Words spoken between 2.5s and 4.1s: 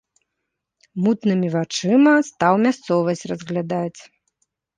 мясцовасць разглядаць.